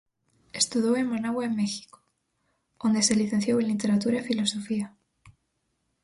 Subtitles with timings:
[0.61, 1.97] Estudou en Managua e México,
[2.85, 4.87] onde se licenciou en literatura e filosofía.